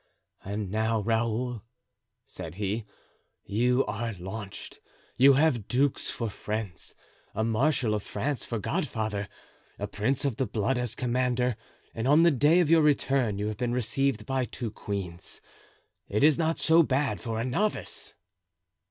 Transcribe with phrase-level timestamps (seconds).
[0.43, 1.61] "And now, Raoul,"
[2.25, 2.87] said he,
[3.45, 4.79] "you are launched;
[5.15, 6.95] you have dukes for friends,
[7.35, 9.29] a marshal of France for godfather,
[9.77, 11.55] a prince of the blood as commander,
[11.93, 15.39] and on the day of your return you have been received by two queens;
[16.09, 18.15] it is not so bad for a novice."